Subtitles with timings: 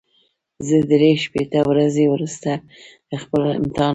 [0.67, 2.51] زه درې شپېته ورځې وروسته
[3.21, 3.89] خپل امتحان لرم.